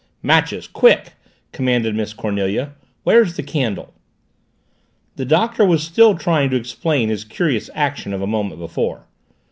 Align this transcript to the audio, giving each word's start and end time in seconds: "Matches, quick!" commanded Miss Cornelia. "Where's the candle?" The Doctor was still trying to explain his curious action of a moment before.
"Matches, 0.23 0.65
quick!" 0.65 1.13
commanded 1.51 1.93
Miss 1.93 2.11
Cornelia. 2.11 2.71
"Where's 3.03 3.35
the 3.35 3.43
candle?" 3.43 3.93
The 5.15 5.25
Doctor 5.25 5.63
was 5.63 5.83
still 5.83 6.15
trying 6.17 6.49
to 6.49 6.57
explain 6.57 7.09
his 7.09 7.23
curious 7.23 7.69
action 7.75 8.11
of 8.11 8.21
a 8.23 8.25
moment 8.25 8.59
before. 8.59 9.05